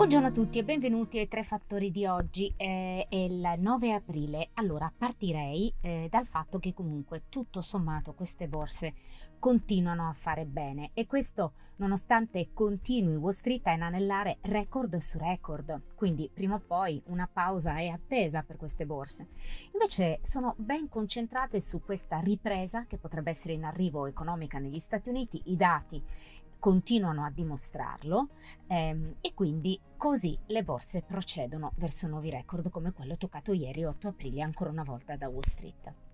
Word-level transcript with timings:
Buongiorno 0.00 0.28
a 0.28 0.32
tutti 0.32 0.56
e 0.56 0.64
benvenuti 0.64 1.18
ai 1.18 1.28
tre 1.28 1.44
fattori 1.44 1.90
di 1.90 2.06
oggi. 2.06 2.50
Eh, 2.56 3.06
è 3.06 3.16
il 3.16 3.56
9 3.58 3.92
aprile. 3.92 4.48
Allora, 4.54 4.90
partirei 4.96 5.70
eh, 5.82 6.06
dal 6.08 6.24
fatto 6.24 6.58
che 6.58 6.72
comunque 6.72 7.24
tutto 7.28 7.60
sommato 7.60 8.14
queste 8.14 8.48
borse 8.48 8.94
continuano 9.38 10.08
a 10.08 10.12
fare 10.12 10.46
bene 10.46 10.90
e 10.94 11.06
questo 11.06 11.52
nonostante 11.76 12.50
continui 12.52 13.16
Wall 13.16 13.32
Street 13.32 13.66
a 13.66 13.72
inanellare 13.72 14.38
record 14.42 14.96
su 14.96 15.18
record. 15.18 15.82
Quindi 15.94 16.30
prima 16.32 16.54
o 16.54 16.62
poi 16.66 17.02
una 17.06 17.28
pausa 17.30 17.76
è 17.76 17.88
attesa 17.88 18.42
per 18.42 18.56
queste 18.56 18.86
borse. 18.86 19.28
Invece 19.72 20.18
sono 20.22 20.54
ben 20.56 20.88
concentrate 20.88 21.60
su 21.60 21.80
questa 21.80 22.20
ripresa 22.20 22.86
che 22.86 22.96
potrebbe 22.96 23.30
essere 23.30 23.54
in 23.54 23.64
arrivo 23.64 24.06
economica 24.06 24.58
negli 24.58 24.78
Stati 24.78 25.08
Uniti. 25.08 25.42
I 25.46 25.56
dati 25.56 26.02
continuano 26.60 27.24
a 27.24 27.30
dimostrarlo 27.30 28.28
ehm, 28.68 29.16
e 29.20 29.34
quindi 29.34 29.80
così 29.96 30.38
le 30.46 30.62
borse 30.62 31.02
procedono 31.02 31.72
verso 31.76 32.06
nuovi 32.06 32.30
record 32.30 32.70
come 32.70 32.92
quello 32.92 33.16
toccato 33.16 33.52
ieri 33.52 33.84
8 33.84 34.08
aprile 34.08 34.42
ancora 34.42 34.70
una 34.70 34.84
volta 34.84 35.16
da 35.16 35.28
Wall 35.28 35.42
Street. 35.42 36.09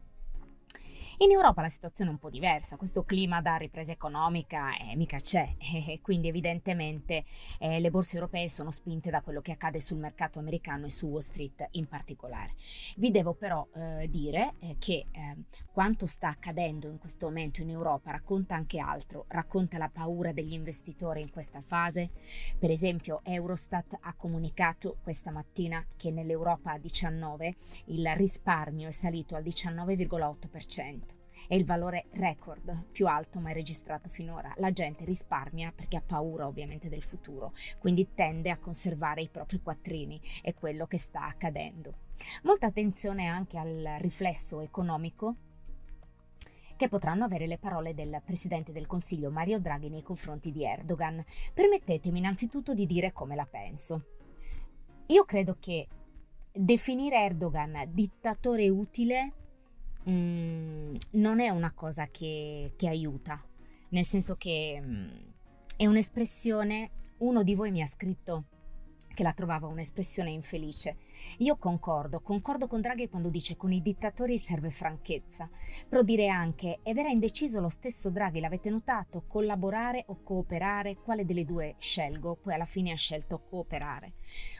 In 1.20 1.30
Europa 1.30 1.62
la 1.62 1.70
situazione 1.70 2.10
è 2.10 2.12
un 2.12 2.18
po' 2.18 2.28
diversa, 2.28 2.76
questo 2.76 3.02
clima 3.02 3.40
da 3.40 3.56
ripresa 3.56 3.90
economica 3.90 4.76
eh, 4.76 4.94
mica 4.96 5.16
c'è 5.16 5.54
e 5.88 6.00
quindi 6.02 6.28
evidentemente 6.28 7.24
eh, 7.58 7.80
le 7.80 7.90
borse 7.90 8.16
europee 8.16 8.50
sono 8.50 8.70
spinte 8.70 9.08
da 9.08 9.22
quello 9.22 9.40
che 9.40 9.52
accade 9.52 9.80
sul 9.80 9.96
mercato 9.96 10.38
americano 10.38 10.84
e 10.84 10.90
su 10.90 11.06
Wall 11.06 11.20
Street 11.20 11.68
in 11.70 11.88
particolare. 11.88 12.52
Vi 12.96 13.10
devo 13.10 13.32
però 13.32 13.66
eh, 13.72 14.08
dire 14.10 14.56
eh, 14.58 14.76
che 14.78 15.06
ehm, 15.10 15.44
quanto 15.72 16.04
sta 16.04 16.28
accadendo 16.28 16.90
in 16.90 16.98
questo 16.98 17.28
momento 17.28 17.62
in 17.62 17.70
Europa 17.70 18.10
racconta 18.10 18.54
anche 18.54 18.78
altro, 18.78 19.24
racconta 19.28 19.78
la 19.78 19.88
paura 19.88 20.32
degli 20.32 20.52
investitori 20.52 21.22
in 21.22 21.30
questa 21.30 21.62
fase. 21.62 22.10
Per 22.58 22.70
esempio 22.70 23.22
Eurostat 23.24 23.96
ha 24.02 24.12
comunicato 24.12 24.98
questa 25.02 25.30
mattina 25.30 25.82
che 25.96 26.10
nell'Europa 26.10 26.72
a 26.72 26.78
19 26.78 27.56
il 27.86 28.06
risparmio 28.16 28.88
è 28.88 28.92
salito 28.92 29.34
al 29.34 29.42
19,8% 29.42 31.05
è 31.48 31.54
il 31.54 31.64
valore 31.64 32.06
record 32.12 32.86
più 32.90 33.06
alto 33.06 33.40
mai 33.40 33.54
registrato 33.54 34.08
finora. 34.08 34.52
La 34.56 34.72
gente 34.72 35.04
risparmia 35.04 35.72
perché 35.74 35.96
ha 35.96 36.02
paura 36.02 36.46
ovviamente 36.46 36.88
del 36.88 37.02
futuro, 37.02 37.52
quindi 37.78 38.14
tende 38.14 38.50
a 38.50 38.58
conservare 38.58 39.22
i 39.22 39.28
propri 39.28 39.60
quattrini, 39.60 40.20
è 40.42 40.54
quello 40.54 40.86
che 40.86 40.98
sta 40.98 41.26
accadendo. 41.26 42.04
Molta 42.42 42.66
attenzione 42.66 43.26
anche 43.26 43.58
al 43.58 43.96
riflesso 44.00 44.60
economico 44.60 45.36
che 46.76 46.88
potranno 46.88 47.24
avere 47.24 47.46
le 47.46 47.58
parole 47.58 47.94
del 47.94 48.20
Presidente 48.24 48.72
del 48.72 48.86
Consiglio 48.86 49.30
Mario 49.30 49.58
Draghi 49.58 49.88
nei 49.88 50.02
confronti 50.02 50.52
di 50.52 50.64
Erdogan. 50.64 51.22
Permettetemi 51.54 52.18
innanzitutto 52.18 52.74
di 52.74 52.86
dire 52.86 53.12
come 53.12 53.34
la 53.34 53.46
penso. 53.46 54.04
Io 55.06 55.24
credo 55.24 55.56
che 55.58 55.88
definire 56.52 57.24
Erdogan 57.24 57.84
dittatore 57.92 58.68
utile 58.68 59.32
mm, 60.08 60.65
non 61.12 61.40
è 61.40 61.48
una 61.48 61.72
cosa 61.72 62.06
che, 62.08 62.72
che, 62.76 62.88
aiuta, 62.88 63.42
nel 63.90 64.04
senso 64.04 64.36
che 64.36 64.80
mm, 64.80 65.08
è 65.76 65.86
un'espressione, 65.86 66.90
uno 67.18 67.42
di 67.42 67.54
voi 67.54 67.70
mi 67.70 67.82
ha 67.82 67.86
scritto 67.86 68.44
che 69.14 69.22
la 69.22 69.32
trovava 69.32 69.66
un'espressione 69.66 70.30
infelice. 70.30 70.96
Io 71.38 71.56
concordo, 71.56 72.20
concordo 72.20 72.66
con 72.66 72.80
Draghi 72.80 73.08
quando 73.08 73.28
dice 73.28 73.56
con 73.56 73.72
i 73.72 73.82
dittatori 73.82 74.38
serve 74.38 74.70
franchezza, 74.70 75.48
però 75.88 76.02
dire 76.02 76.28
anche, 76.28 76.80
ed 76.82 76.96
era 76.96 77.10
indeciso 77.10 77.60
lo 77.60 77.68
stesso 77.68 78.10
Draghi, 78.10 78.40
l'avete 78.40 78.70
notato, 78.70 79.24
collaborare 79.26 80.04
o 80.08 80.22
cooperare, 80.22 80.96
quale 80.96 81.24
delle 81.24 81.44
due 81.44 81.74
scelgo? 81.78 82.36
Poi 82.36 82.54
alla 82.54 82.64
fine 82.64 82.92
ha 82.92 82.96
scelto 82.96 83.40
cooperare. 83.40 84.14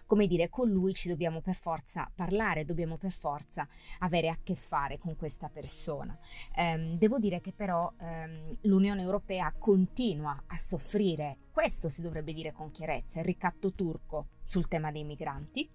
Come 0.07 0.27
dire, 0.27 0.49
con 0.49 0.69
lui 0.71 0.93
ci 0.95 1.09
dobbiamo 1.09 1.41
per 1.41 1.55
forza 1.55 2.11
parlare, 2.15 2.65
dobbiamo 2.65 2.97
per 2.97 3.11
forza 3.11 3.67
avere 4.01 4.29
a 4.29 4.39
che 4.43 4.55
fare 4.55 4.99
con 4.99 5.17
questa 5.17 5.49
persona. 5.49 6.17
Um, 6.57 6.97
devo 6.99 7.19
dire 7.19 7.41
che 7.41 7.53
però 7.53 7.93
um, 7.99 8.47
l'Unione 8.63 9.03
Europea 9.03 9.53
continua 9.59 10.45
a 10.47 10.57
soffrire, 10.57 11.39
questo 11.51 11.89
si 11.89 12.03
dovrebbe 12.03 12.33
dire 12.33 12.53
con 12.53 12.71
chiarezza, 12.71 13.21
il 13.21 13.25
ricatto 13.25 13.73
turco 13.73 14.29
sul 14.43 14.69
tema 14.69 14.93
dei 14.93 15.05
migranti 15.05 15.69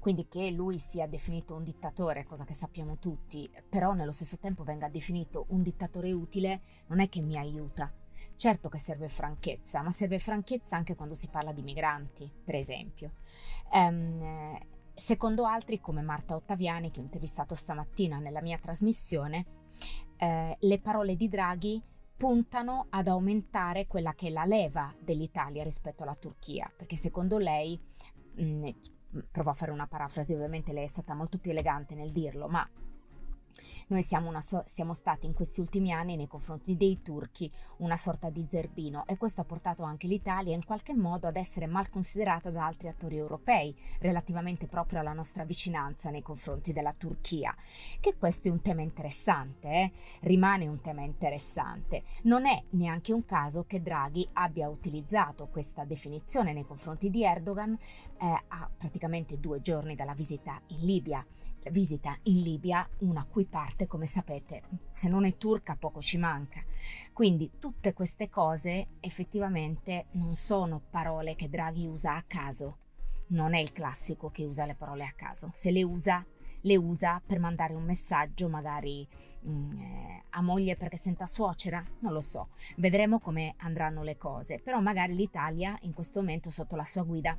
quindi 0.00 0.26
che 0.26 0.50
lui 0.50 0.78
sia 0.78 1.06
definito 1.06 1.54
un 1.54 1.62
dittatore, 1.62 2.24
cosa 2.24 2.44
che 2.44 2.54
sappiamo 2.54 2.98
tutti, 2.98 3.48
però 3.68 3.92
nello 3.92 4.12
stesso 4.12 4.38
tempo 4.38 4.64
venga 4.64 4.88
definito 4.88 5.44
un 5.50 5.62
dittatore 5.62 6.10
utile, 6.10 6.62
non 6.86 7.00
è 7.00 7.08
che 7.08 7.20
mi 7.20 7.36
aiuta. 7.36 7.92
Certo 8.34 8.68
che 8.68 8.78
serve 8.78 9.08
franchezza, 9.08 9.82
ma 9.82 9.92
serve 9.92 10.18
franchezza 10.18 10.74
anche 10.74 10.96
quando 10.96 11.14
si 11.14 11.28
parla 11.28 11.52
di 11.52 11.62
migranti, 11.62 12.30
per 12.42 12.54
esempio. 12.54 13.12
Um, 13.72 14.58
secondo 14.94 15.44
altri, 15.44 15.80
come 15.80 16.00
Marta 16.00 16.34
Ottaviani, 16.34 16.90
che 16.90 17.00
ho 17.00 17.02
intervistato 17.02 17.54
stamattina 17.54 18.18
nella 18.18 18.40
mia 18.40 18.58
trasmissione, 18.58 19.46
eh, 20.16 20.56
le 20.58 20.80
parole 20.80 21.16
di 21.16 21.28
Draghi 21.28 21.82
puntano 22.16 22.86
ad 22.90 23.08
aumentare 23.08 23.86
quella 23.86 24.14
che 24.14 24.28
è 24.28 24.30
la 24.30 24.44
leva 24.44 24.94
dell'Italia 24.98 25.62
rispetto 25.62 26.02
alla 26.02 26.14
Turchia, 26.14 26.70
perché 26.74 26.96
secondo 26.96 27.38
lei 27.38 27.80
mh, 28.36 28.70
provo 29.30 29.50
a 29.50 29.54
fare 29.54 29.70
una 29.70 29.86
parafrasi, 29.86 30.34
ovviamente 30.34 30.72
lei 30.72 30.84
è 30.84 30.88
stata 30.88 31.14
molto 31.14 31.38
più 31.38 31.50
elegante 31.50 31.94
nel 31.94 32.12
dirlo, 32.12 32.48
ma 32.48 32.68
noi 33.88 34.02
siamo, 34.02 34.38
so- 34.40 34.62
siamo, 34.66 34.94
stati 34.94 35.26
in 35.26 35.34
questi 35.34 35.60
ultimi 35.60 35.92
anni 35.92 36.16
nei 36.16 36.26
confronti 36.26 36.76
dei 36.76 37.02
turchi 37.02 37.50
una 37.78 37.96
sorta 37.96 38.30
di 38.30 38.46
zerbino 38.48 39.04
e 39.06 39.16
questo 39.16 39.40
ha 39.40 39.44
portato 39.44 39.82
anche 39.82 40.06
l'Italia 40.06 40.54
in 40.54 40.64
qualche 40.64 40.94
modo 40.94 41.26
ad 41.26 41.36
essere 41.36 41.66
mal 41.66 41.88
considerata 41.88 42.50
da 42.50 42.66
altri 42.66 42.88
attori 42.88 43.16
europei 43.16 43.74
relativamente 44.00 44.66
proprio 44.66 45.00
alla 45.00 45.12
nostra 45.12 45.44
vicinanza 45.44 46.10
nei 46.10 46.22
confronti 46.22 46.72
della 46.72 46.94
Turchia. 46.96 47.54
Che 47.98 48.16
questo 48.16 48.48
è 48.48 48.50
un 48.50 48.62
tema 48.62 48.82
interessante, 48.82 49.68
eh? 49.68 49.92
rimane 50.22 50.66
un 50.66 50.80
tema 50.80 51.02
interessante. 51.02 52.02
Non 52.22 52.46
è 52.46 52.62
neanche 52.70 53.12
un 53.12 53.24
caso 53.24 53.64
che 53.64 53.82
Draghi 53.82 54.28
abbia 54.34 54.68
utilizzato 54.68 55.48
questa 55.48 55.84
definizione 55.84 56.52
nei 56.52 56.64
confronti 56.64 57.10
di 57.10 57.24
Erdogan 57.24 57.72
eh, 57.72 58.42
a 58.48 58.70
praticamente 58.76 59.38
due 59.38 59.60
giorni 59.60 59.94
dalla 59.94 60.14
visita 60.14 60.60
in 60.68 60.84
Libia 60.84 61.24
visita 61.68 62.16
in 62.24 62.40
Libia, 62.40 62.88
una 63.00 63.26
cui 63.26 63.39
parte, 63.46 63.86
come 63.86 64.06
sapete, 64.06 64.62
se 64.90 65.08
non 65.08 65.24
è 65.24 65.36
turca 65.36 65.76
poco 65.76 66.00
ci 66.00 66.18
manca. 66.18 66.62
Quindi 67.12 67.52
tutte 67.58 67.92
queste 67.92 68.28
cose 68.28 68.88
effettivamente 69.00 70.06
non 70.12 70.34
sono 70.34 70.80
parole 70.90 71.34
che 71.34 71.48
Draghi 71.48 71.86
usa 71.86 72.16
a 72.16 72.24
caso. 72.26 72.78
Non 73.28 73.54
è 73.54 73.58
il 73.58 73.72
classico 73.72 74.30
che 74.30 74.44
usa 74.44 74.66
le 74.66 74.74
parole 74.74 75.04
a 75.04 75.12
caso. 75.14 75.50
Se 75.54 75.70
le 75.70 75.82
usa, 75.82 76.24
le 76.62 76.76
usa 76.76 77.22
per 77.24 77.38
mandare 77.38 77.74
un 77.74 77.84
messaggio 77.84 78.48
magari 78.48 79.06
mh, 79.42 79.50
mm, 79.50 79.78
eh, 79.80 80.24
a 80.30 80.42
moglie 80.42 80.76
perché 80.76 80.96
senta 80.96 81.26
suocera? 81.26 81.84
Non 82.00 82.12
lo 82.12 82.20
so. 82.20 82.48
Vedremo 82.76 83.20
come 83.20 83.54
andranno 83.58 84.02
le 84.02 84.16
cose. 84.16 84.58
Però 84.58 84.80
magari 84.80 85.14
l'Italia 85.14 85.78
in 85.82 85.94
questo 85.94 86.20
momento 86.20 86.50
sotto 86.50 86.76
la 86.76 86.84
sua 86.84 87.02
guida 87.02 87.38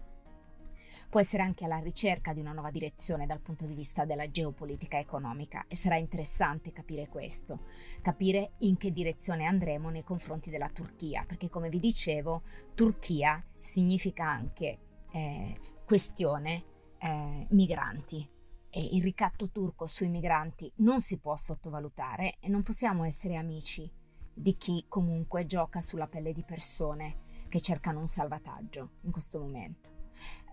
può 1.09 1.19
essere 1.19 1.43
anche 1.43 1.65
alla 1.65 1.79
ricerca 1.79 2.33
di 2.33 2.39
una 2.39 2.53
nuova 2.53 2.71
direzione 2.71 3.25
dal 3.25 3.39
punto 3.39 3.65
di 3.65 3.73
vista 3.73 4.05
della 4.05 4.29
geopolitica 4.29 4.97
economica 4.97 5.65
e 5.67 5.75
sarà 5.75 5.97
interessante 5.97 6.71
capire 6.71 7.07
questo, 7.07 7.61
capire 8.01 8.53
in 8.59 8.77
che 8.77 8.91
direzione 8.91 9.45
andremo 9.45 9.89
nei 9.89 10.03
confronti 10.03 10.49
della 10.49 10.69
Turchia, 10.69 11.23
perché 11.25 11.49
come 11.49 11.69
vi 11.69 11.79
dicevo, 11.79 12.43
Turchia 12.75 13.43
significa 13.57 14.25
anche 14.27 14.79
eh, 15.11 15.55
questione 15.85 16.63
eh, 16.99 17.47
migranti. 17.49 18.27
E 18.73 18.89
il 18.93 19.01
ricatto 19.01 19.49
turco 19.49 19.85
sui 19.85 20.07
migranti 20.07 20.71
non 20.77 21.01
si 21.01 21.17
può 21.17 21.35
sottovalutare 21.35 22.37
e 22.39 22.47
non 22.47 22.63
possiamo 22.63 23.03
essere 23.03 23.35
amici 23.35 23.91
di 24.33 24.55
chi 24.55 24.85
comunque 24.87 25.45
gioca 25.45 25.81
sulla 25.81 26.07
pelle 26.07 26.31
di 26.31 26.43
persone 26.43 27.45
che 27.49 27.59
cercano 27.59 27.99
un 27.99 28.07
salvataggio 28.07 28.91
in 29.01 29.11
questo 29.11 29.39
momento. 29.39 30.00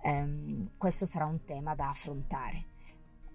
Ehm, 0.03 0.71
questo 0.77 1.06
sarà 1.06 1.27
un 1.27 1.45
tema 1.45 1.75
da 1.75 1.89
affrontare. 1.89 2.77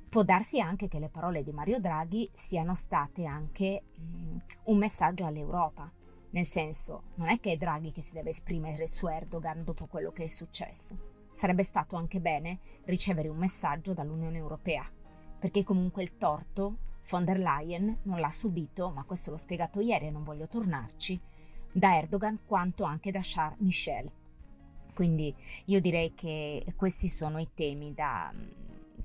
Può 0.09 0.23
darsi 0.23 0.59
anche 0.59 0.87
che 0.87 0.99
le 0.99 1.09
parole 1.09 1.43
di 1.43 1.51
Mario 1.51 1.79
Draghi 1.79 2.29
siano 2.33 2.75
state 2.75 3.25
anche 3.25 3.83
mh, 3.95 4.03
mm, 4.03 4.37
un 4.65 4.77
messaggio 4.77 5.25
all'Europa, 5.25 5.91
nel 6.31 6.45
senso 6.45 7.03
non 7.15 7.29
è 7.29 7.39
che 7.39 7.53
è 7.53 7.57
Draghi 7.57 7.91
che 7.91 8.01
si 8.01 8.13
deve 8.13 8.29
esprimere 8.29 8.85
su 8.87 9.07
Erdogan 9.07 9.63
dopo 9.63 9.87
quello 9.87 10.11
che 10.11 10.23
è 10.23 10.27
successo. 10.27 11.11
Sarebbe 11.33 11.63
stato 11.63 11.95
anche 11.95 12.19
bene 12.19 12.59
ricevere 12.85 13.27
un 13.27 13.37
messaggio 13.37 13.93
dall'Unione 13.93 14.37
Europea, 14.37 14.87
perché 15.39 15.63
comunque 15.63 16.03
il 16.03 16.17
torto 16.17 16.77
von 17.09 17.25
der 17.25 17.39
Leyen 17.39 17.99
non 18.03 18.19
l'ha 18.19 18.29
subito, 18.29 18.91
ma 18.91 19.03
questo 19.03 19.31
l'ho 19.31 19.37
spiegato 19.37 19.79
ieri 19.79 20.07
e 20.07 20.11
non 20.11 20.23
voglio 20.23 20.47
tornarci, 20.47 21.19
da 21.71 21.97
Erdogan 21.97 22.39
quanto 22.45 22.83
anche 22.83 23.11
da 23.11 23.19
Charles 23.21 23.59
Michel. 23.59 24.11
Quindi 24.93 25.33
io 25.65 25.81
direi 25.81 26.13
che 26.13 26.65
questi 26.75 27.07
sono 27.07 27.39
i 27.39 27.49
temi 27.53 27.93
da, 27.93 28.31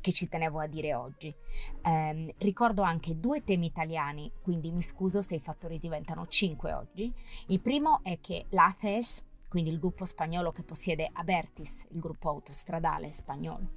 che 0.01 0.13
ci 0.13 0.29
tenevo 0.29 0.61
a 0.61 0.67
dire 0.67 0.95
oggi. 0.95 1.35
Eh, 1.83 2.35
ricordo 2.39 2.83
anche 2.83 3.19
due 3.19 3.43
temi 3.45 3.67
italiani, 3.67 4.31
quindi 4.43 4.71
mi 4.71 4.83
scuso 4.83 5.23
se 5.23 5.37
i 5.37 5.41
fattori 5.41 5.79
diventano 5.79 6.27
cinque 6.27 6.73
oggi. 6.73 7.13
Il 7.47 7.61
primo 7.61 8.01
è 8.03 8.19
che 8.21 8.47
l'ACES, 8.51 9.25
quindi 9.49 9.71
il 9.71 9.79
gruppo 9.79 10.05
spagnolo 10.05 10.53
che 10.53 10.63
possiede 10.63 11.09
Abertis, 11.13 11.87
il 11.91 12.01
gruppo 12.01 12.29
autostradale 12.29 13.11
spagnolo, 13.11 13.71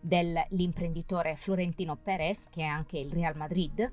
dell'imprenditore 0.00 1.34
Florentino 1.34 1.96
Perez, 1.96 2.48
che 2.48 2.62
è 2.62 2.66
anche 2.66 2.98
il 2.98 3.12
Real 3.12 3.36
Madrid, 3.36 3.92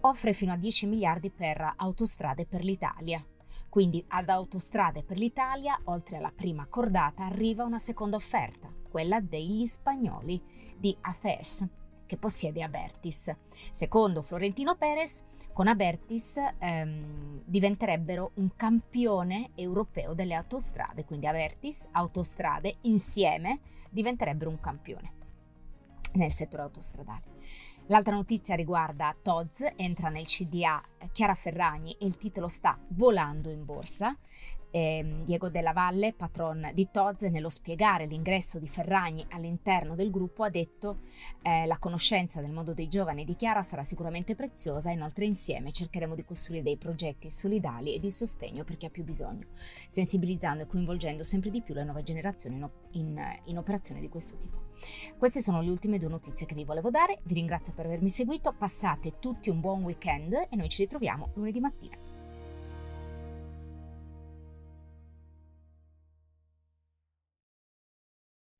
offre 0.00 0.32
fino 0.32 0.52
a 0.52 0.56
10 0.56 0.86
miliardi 0.86 1.30
per 1.30 1.74
autostrade 1.76 2.44
per 2.44 2.64
l'Italia. 2.64 3.24
Quindi 3.68 4.04
ad 4.08 4.28
Autostrade 4.28 5.02
per 5.02 5.18
l'Italia, 5.18 5.78
oltre 5.84 6.16
alla 6.16 6.32
prima 6.34 6.66
cordata, 6.66 7.24
arriva 7.24 7.64
una 7.64 7.78
seconda 7.78 8.16
offerta, 8.16 8.72
quella 8.88 9.20
degli 9.20 9.66
spagnoli 9.66 10.40
di 10.76 10.96
AFES, 11.00 11.66
che 12.06 12.16
possiede 12.16 12.62
Abertis. 12.62 13.34
Secondo 13.72 14.22
Florentino 14.22 14.76
Perez, 14.76 15.24
con 15.52 15.68
Abertis 15.68 16.36
ehm, 16.58 17.42
diventerebbero 17.44 18.32
un 18.34 18.50
campione 18.56 19.50
europeo 19.54 20.14
delle 20.14 20.34
autostrade, 20.34 21.04
quindi 21.04 21.26
Abertis, 21.26 21.88
autostrade 21.92 22.76
insieme 22.82 23.60
diventerebbero 23.88 24.50
un 24.50 24.58
campione 24.58 25.12
nel 26.14 26.32
settore 26.32 26.62
autostradale. 26.62 27.22
L'altra 27.88 28.14
notizia 28.14 28.54
riguarda 28.54 29.14
Toz, 29.20 29.62
entra 29.76 30.08
nel 30.08 30.24
CDA 30.24 30.82
Chiara 31.12 31.34
Ferragni 31.34 31.94
e 32.00 32.06
il 32.06 32.16
titolo 32.16 32.48
sta 32.48 32.78
volando 32.88 33.50
in 33.50 33.66
borsa. 33.66 34.16
Eh, 34.76 35.20
Diego 35.22 35.50
Della 35.50 35.72
Valle, 35.72 36.14
patron 36.14 36.72
di 36.74 36.88
Toz, 36.90 37.22
nello 37.22 37.48
spiegare 37.48 38.06
l'ingresso 38.06 38.58
di 38.58 38.66
Ferragni 38.66 39.24
all'interno 39.30 39.94
del 39.94 40.10
gruppo 40.10 40.42
ha 40.42 40.50
detto 40.50 40.98
eh, 41.42 41.64
la 41.64 41.78
conoscenza 41.78 42.40
del 42.40 42.50
mondo 42.50 42.74
dei 42.74 42.88
giovani 42.88 43.24
di 43.24 43.36
Chiara 43.36 43.62
sarà 43.62 43.84
sicuramente 43.84 44.34
preziosa, 44.34 44.90
inoltre 44.90 45.26
insieme 45.26 45.70
cercheremo 45.70 46.16
di 46.16 46.24
costruire 46.24 46.64
dei 46.64 46.76
progetti 46.76 47.30
solidali 47.30 47.94
e 47.94 48.00
di 48.00 48.10
sostegno 48.10 48.64
per 48.64 48.76
chi 48.76 48.86
ha 48.86 48.90
più 48.90 49.04
bisogno, 49.04 49.46
sensibilizzando 49.86 50.64
e 50.64 50.66
coinvolgendo 50.66 51.22
sempre 51.22 51.50
di 51.50 51.62
più 51.62 51.72
le 51.72 51.84
nuove 51.84 52.02
generazioni 52.02 52.56
in, 52.56 52.68
in, 52.94 53.22
in 53.44 53.58
operazioni 53.58 54.00
di 54.00 54.08
questo 54.08 54.36
tipo. 54.38 54.72
Queste 55.16 55.40
sono 55.40 55.60
le 55.60 55.70
ultime 55.70 56.00
due 56.00 56.08
notizie 56.08 56.46
che 56.46 56.54
vi 56.56 56.64
volevo 56.64 56.90
dare, 56.90 57.20
vi 57.22 57.34
ringrazio 57.34 57.74
per 57.74 57.86
avermi 57.86 58.08
seguito, 58.08 58.52
passate 58.52 59.20
tutti 59.20 59.50
un 59.50 59.60
buon 59.60 59.84
weekend 59.84 60.32
e 60.50 60.56
noi 60.56 60.68
ci 60.68 60.82
ritroviamo 60.82 61.30
lunedì 61.34 61.60
mattina. 61.60 62.03